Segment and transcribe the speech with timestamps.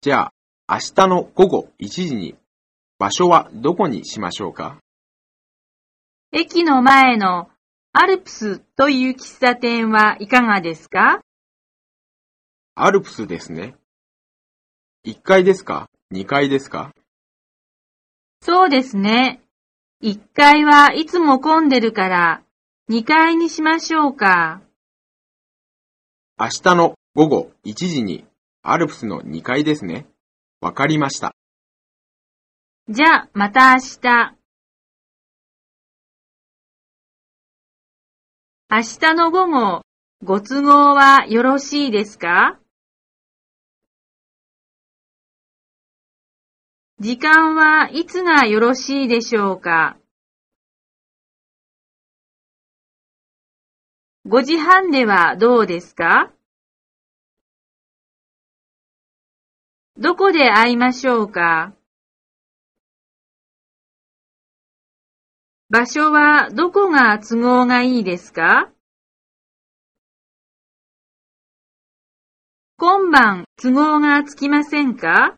[0.00, 0.30] じゃ
[0.68, 2.36] あ、明日の午後1時に、
[3.00, 4.78] 場所はどこにしましょうか？
[6.30, 7.50] 駅の前の
[7.92, 11.20] アルプスという喫茶店はいかがですか？
[12.76, 13.74] アルプスですね。
[15.04, 16.92] 1階ですか ?2 階ですか？
[18.40, 19.42] そうですね。
[20.04, 22.42] 1階はいつも混んでるから
[22.88, 24.62] 2階にしましょうか。
[26.38, 28.24] 明日の午後1時に
[28.70, 30.06] アルプスの2階ですね。
[30.60, 31.34] わかりました。
[32.88, 34.34] じゃあ、また明日。
[38.70, 39.82] 明日の午後、
[40.22, 42.58] ご都合はよろしいですか？
[47.00, 49.96] 時間はいつがよろしいでしょうか
[54.26, 56.30] ？5時半ではどうですか？
[60.00, 61.74] どこで会いましょうか？
[65.70, 68.70] 場所はどこが都合がいいですか？
[72.76, 75.37] 今晩都合がつきませんか？